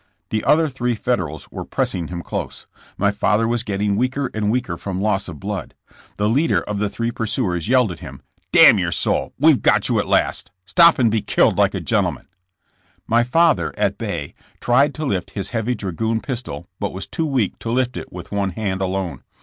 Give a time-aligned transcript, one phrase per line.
[0.31, 2.65] The other three Federals were pressing him close.
[2.97, 5.75] My father was getting weaker and weaker from loss of blood.
[6.17, 8.73] The leader of the three pursuers yelled at him: CIX)SING DAYS OF THK BORDER WARFARE.
[8.73, 10.51] 53 ''Damn your soul, we've got you at last.
[10.65, 12.27] Stop and be killed like a gentleman.
[13.15, 17.59] ''My father, at bay, tried to lift his heavy dragoon pistol but was too weak
[17.59, 19.21] to lift it with one hand alone.